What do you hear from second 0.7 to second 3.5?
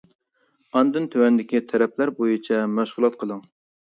ئاندىن تۆۋەندىكى تەرەپلەر بويىچە مەشغۇلات قىلىڭ.